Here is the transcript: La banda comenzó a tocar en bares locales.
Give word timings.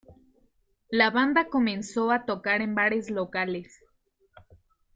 La 0.89 1.11
banda 1.11 1.47
comenzó 1.47 2.09
a 2.09 2.25
tocar 2.25 2.61
en 2.61 2.73
bares 2.73 3.11
locales. 3.11 3.81